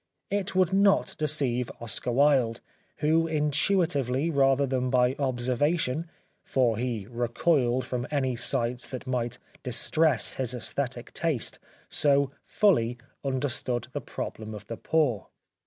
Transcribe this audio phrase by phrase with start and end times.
[0.31, 2.59] It would not deceive Oscar Wilde,
[3.05, 6.09] who intuitively rather than by observation,
[6.43, 11.43] for he recoiled from any sights that might distress his aesthetic 130 The Life of
[11.45, 15.27] Oscar Wilde taste, so fully understood the problem of the poor.